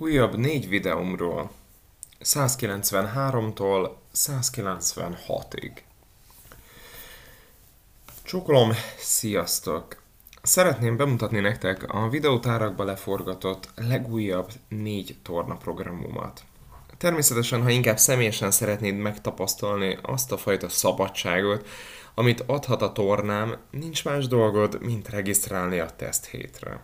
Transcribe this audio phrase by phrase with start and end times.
[0.00, 1.50] Újabb négy videómról
[2.24, 5.72] 193-tól 196-ig.
[8.22, 10.02] Csókolom, sziasztok!
[10.42, 16.42] Szeretném bemutatni nektek a videótárakba leforgatott legújabb négy torna programomat.
[16.98, 21.68] Természetesen, ha inkább személyesen szeretnéd megtapasztalni azt a fajta szabadságot,
[22.14, 26.80] amit adhat a tornám, nincs más dolgod, mint regisztrálni a teszt hétre.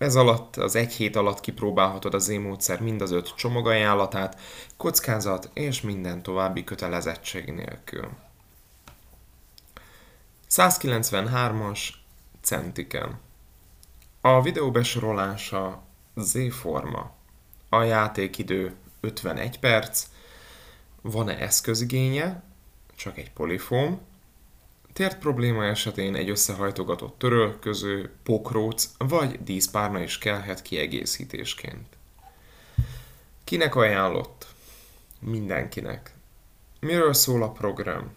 [0.00, 4.40] Ez alatt, az egy hét alatt kipróbálhatod az e-módszer mind az öt csomagajánlatát,
[4.76, 8.08] kockázat és minden további kötelezettség nélkül.
[10.50, 11.88] 193-as
[12.40, 13.18] centiken.
[14.20, 15.82] A videó besorolása
[16.16, 17.12] Z-forma.
[17.68, 20.06] A játékidő 51 perc.
[21.00, 22.42] Van-e eszközigénye?
[22.96, 24.00] Csak egy polifóm.
[25.00, 31.86] Tért probléma esetén egy összehajtogatott törölköző, pokróc vagy díszpárna is kellhet kiegészítésként.
[33.44, 34.46] Kinek ajánlott?
[35.20, 36.14] Mindenkinek.
[36.80, 38.12] Miről szól a program?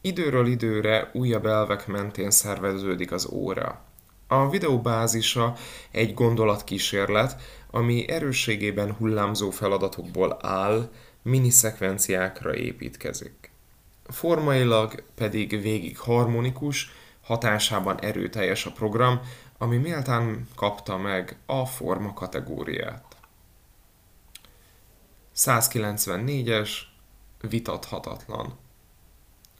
[0.00, 3.84] Időről időre újabb elvek mentén szerveződik az óra.
[4.26, 5.56] A videó bázisa
[5.90, 10.90] egy gondolatkísérlet, ami erősségében hullámzó feladatokból áll,
[11.22, 13.52] miniszekvenciákra építkezik
[14.06, 16.90] formailag pedig végig harmonikus,
[17.22, 19.20] hatásában erőteljes a program,
[19.58, 23.16] ami méltán kapta meg a forma kategóriát.
[25.36, 26.70] 194-es,
[27.40, 28.58] vitathatatlan.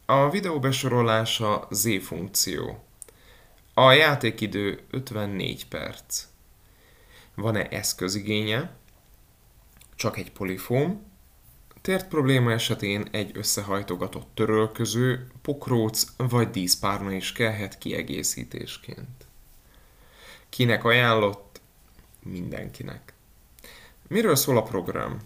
[0.07, 2.85] A videó besorolása Z funkció.
[3.75, 6.27] A játékidő 54 perc.
[7.35, 8.77] Van-e eszközigénye?
[9.95, 11.03] Csak egy polifóm,
[11.85, 19.27] Tért probléma esetén egy összehajtogatott törölköző, pokróc vagy díszpárna is kellhet kiegészítésként.
[20.49, 21.61] Kinek ajánlott?
[22.23, 23.13] Mindenkinek.
[24.09, 25.19] Miről szól a program?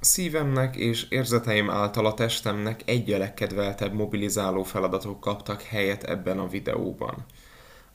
[0.00, 6.48] Szívemnek és érzeteim által a testemnek egy a legkedveltebb mobilizáló feladatok kaptak helyet ebben a
[6.48, 7.24] videóban.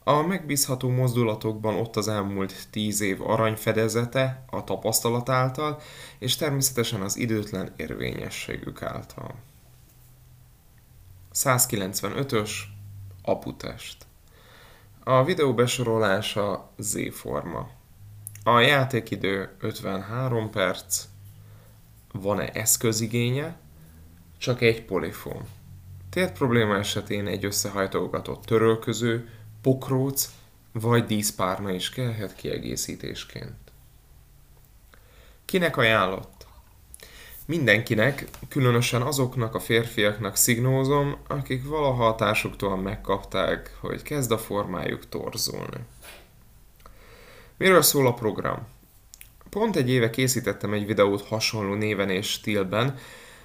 [0.06, 5.80] A megbízható mozdulatokban ott az elmúlt tíz év aranyfedezete a tapasztalat által,
[6.18, 9.34] és természetesen az időtlen érvényességük által.
[11.34, 12.50] 195-ös
[13.22, 14.06] Aputest
[15.04, 17.68] A videó besorolása Z-forma.
[18.44, 21.04] A játékidő 53 perc.
[22.12, 23.56] Van-e eszközigénye?
[24.38, 25.42] Csak egy polifón.
[26.10, 29.28] Tért probléma esetén egy összehajtogatott törölköző,
[29.64, 30.30] pokróc
[30.72, 33.72] vagy díszpárna is kellhet kiegészítésként.
[35.44, 36.46] Kinek ajánlott?
[37.46, 45.08] Mindenkinek, különösen azoknak a férfiaknak szignózom, akik valaha a társuktól megkapták, hogy kezd a formájuk
[45.08, 45.84] torzulni.
[47.56, 48.66] Miről szól a program?
[49.50, 52.98] Pont egy éve készítettem egy videót hasonló néven és stílben,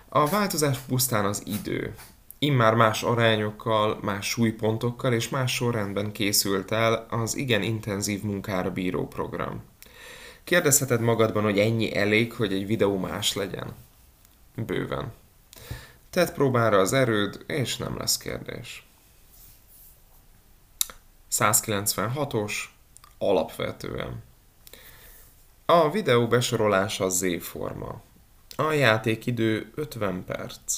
[0.09, 1.96] a változás pusztán az idő.
[2.41, 9.07] Immár más arányokkal, más súlypontokkal és más sorrendben készült el az igen intenzív munkára bíró
[9.07, 9.63] program.
[10.44, 13.75] Kérdezheted magadban, hogy ennyi elég, hogy egy videó más legyen?
[14.55, 15.13] Bőven.
[16.09, 18.88] Tedd próbára az erőd, és nem lesz kérdés.
[21.31, 22.53] 196-os,
[23.17, 24.23] alapvetően.
[25.66, 28.01] A videó besorolása Z-forma.
[28.56, 30.77] A játékidő 50 perc.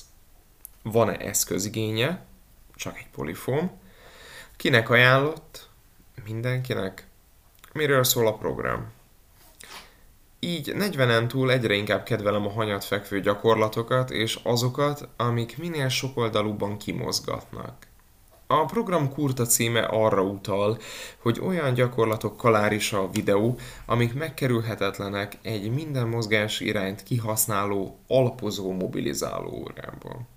[0.84, 2.26] Van-e eszközigénye?
[2.76, 3.72] Csak egy polifóm.
[4.56, 5.70] Kinek ajánlott?
[6.26, 7.08] Mindenkinek.
[7.74, 8.92] Miről szól a program?
[10.40, 16.78] Így 40-en túl egyre inkább kedvelem a hanyat fekvő gyakorlatokat és azokat, amik minél sokoldalúban
[16.78, 17.88] kimozgatnak.
[18.48, 20.78] A program kurta címe arra utal,
[21.18, 29.52] hogy olyan gyakorlatok kalárisa a videó, amik megkerülhetetlenek egy minden mozgás irányt kihasználó, alapozó mobilizáló
[29.52, 30.28] órából.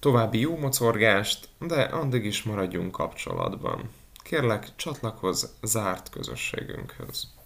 [0.00, 3.90] További jó mocorgást, de addig is maradjunk kapcsolatban.
[4.22, 7.37] Kérlek, csatlakozz zárt közösségünkhöz.